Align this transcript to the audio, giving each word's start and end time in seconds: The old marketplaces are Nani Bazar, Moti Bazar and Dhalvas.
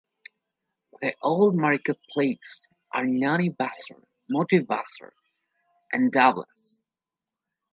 The 1.03 1.15
old 1.21 1.55
marketplaces 1.55 2.69
are 2.91 3.05
Nani 3.05 3.49
Bazar, 3.49 4.01
Moti 4.31 4.57
Bazar 4.57 5.13
and 5.93 6.11
Dhalvas. 6.11 6.79